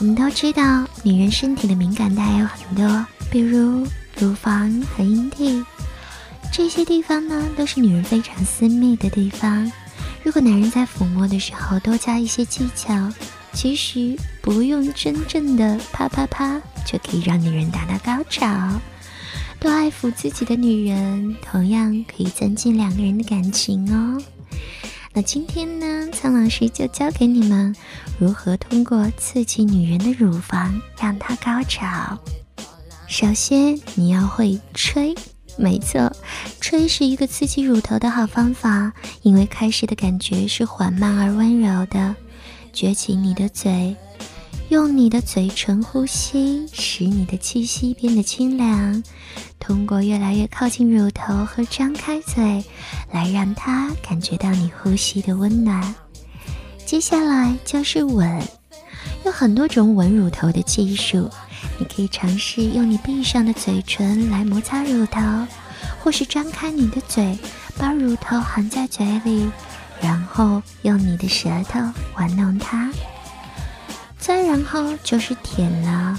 [0.00, 3.84] 我们都知道，女人身体的敏感带有很多，比如
[4.16, 5.64] 乳房和阴蒂，
[6.52, 9.70] 这些地方呢都是女人非常私密的地方。
[10.22, 13.12] 如果男人在抚摸的时候多加一些技巧，
[13.52, 18.46] 其实不用真正的啪啪啪就可以让女人达到高潮。
[19.58, 24.22] 多爱抚自己的女人，同样可以增进两个人的感情哦。
[25.18, 27.74] 那今天呢，苍老师就教给你们
[28.20, 32.16] 如何通过刺激女人的乳房让她高潮。
[33.08, 35.12] 首先，你要会吹。
[35.56, 36.12] 没错，
[36.60, 38.92] 吹是一个刺激乳头的好方法，
[39.22, 42.14] 因为开始的感觉是缓慢而温柔的。
[42.72, 43.96] 撅起你的嘴，
[44.68, 49.02] 用你的嘴唇呼吸，使你的气息变得清凉。
[49.58, 52.62] 通过越来越靠近乳头和张开嘴，
[53.10, 55.94] 来让它感觉到你呼吸的温暖。
[56.84, 58.42] 接下来就是吻，
[59.24, 61.30] 有很多种吻乳头的技术。
[61.78, 65.20] 你可以尝试用你闭上的嘴唇来摩擦乳头，
[65.98, 67.38] 或是张开你的嘴，
[67.78, 69.48] 把乳头含在嘴里，
[70.02, 71.80] 然后用你的舌头
[72.16, 72.90] 玩弄它。
[74.18, 76.18] 再然后就是舔了，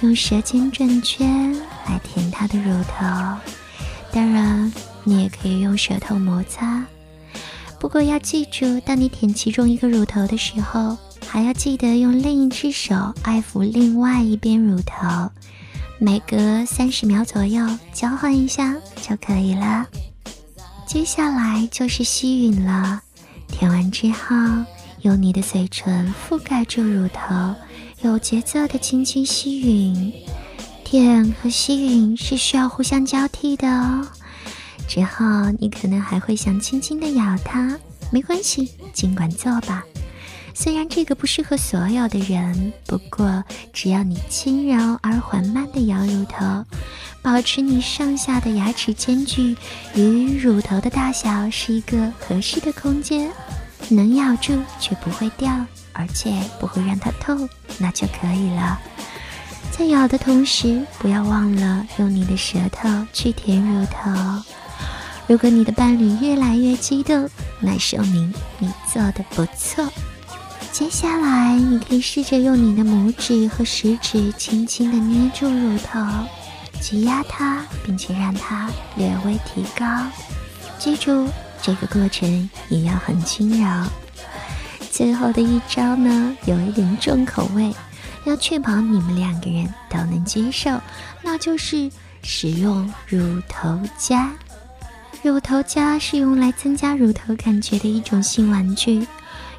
[0.00, 1.52] 用舌尖转圈
[1.86, 3.04] 来舔它的乳头。
[4.12, 4.72] 当然，
[5.04, 6.84] 你也可以用舌头摩擦。
[7.78, 15.30] 不过要记住，当你舔其中一个乳头的时候，还要记得用另一只手爱抚另外一边乳头，
[15.98, 19.86] 每隔三十秒左右交换一下就可以了。
[20.86, 23.00] 接下来就是吸吮了，
[23.48, 24.36] 舔完之后，
[25.02, 27.54] 用你的嘴唇覆盖住乳头，
[28.02, 30.12] 有节奏的轻轻吸吮。
[30.84, 34.06] 舔和吸吮是需要互相交替的哦。
[34.86, 35.24] 之后
[35.58, 37.78] 你可能还会想轻轻的咬它，
[38.10, 39.84] 没关系，尽管做吧。
[40.52, 46.64] 虽然这个不适合所有的人，不过只要你轻柔而缓慢地咬乳头，
[47.22, 49.56] 保持你上下的牙齿间距
[49.94, 53.30] 与乳头的大小是一个合适的空间，
[53.94, 55.50] 能咬住却不会掉，
[55.92, 58.78] 而且不会让它痛，那就可以了。
[59.70, 64.10] 在咬的同时，不要忘了用你的舌头去舔乳头。
[65.26, 67.28] 如果你的伴侣越来越激动，
[67.60, 69.88] 那说明你做的不错。
[70.72, 76.00] 接下来，你可以试着用你的拇指和食指轻轻地捏住乳头，
[76.80, 79.86] 挤压它，并且让它略微提高。
[80.78, 81.28] 记住，
[81.62, 83.86] 这个过程也要很轻柔。
[84.90, 87.74] 最后的一招呢，有一点重口味，
[88.24, 90.80] 要确保你们两个人都能接受，
[91.22, 91.90] 那就是
[92.22, 94.32] 使用乳头夹。
[95.22, 99.06] 乳头夹是用来增加乳头感觉的一种性玩具。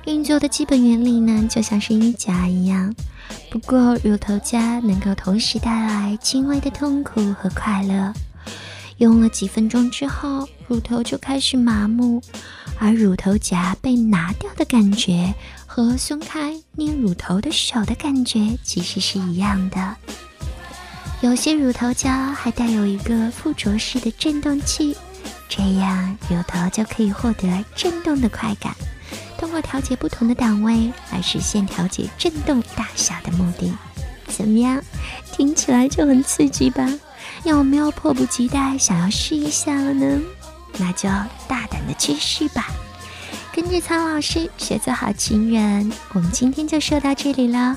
[0.06, 2.94] 运作的基本原理呢，就像是衣夹一样。
[3.52, 8.12] 不过，乳头夹能够同时带来轻微的痛苦和快乐。
[9.02, 12.22] 用了几分钟之后，乳头就开始麻木，
[12.78, 15.34] 而乳头夹被拿掉的感觉
[15.66, 19.98] 和松开捏乳头的手的感觉其实是一样的。
[21.22, 24.96] 有些乳头夹还带有一个附着式的震动器，
[25.50, 28.76] 这样乳头就可以获得震动的快感。
[29.36, 33.74] 通过调节不同的档位来实现调节震动大小的目的，
[34.28, 34.80] 怎么样？
[35.32, 36.88] 听起来就很刺激吧？
[37.44, 40.22] 有没有迫不及待想要试一下了呢？
[40.78, 41.10] 那就
[41.48, 42.68] 大胆的去试吧！
[43.52, 47.76] 跟着苍老师学做好情人，我们今天就说到这里了。